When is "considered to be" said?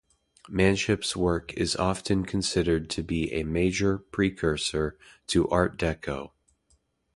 2.25-3.31